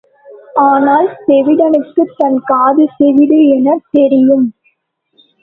ஆனால் 0.61 1.09
செவிடனுக்குத் 1.25 2.15
தன் 2.17 2.39
காது 2.43 2.85
செவிடு 2.97 3.39
எனத் 3.49 3.87
தெரியும். 3.91 4.47